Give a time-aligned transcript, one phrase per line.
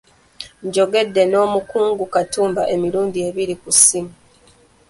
[0.65, 4.13] Njogedde n'omukungu Katumba emirundi ebiri ku ssimu.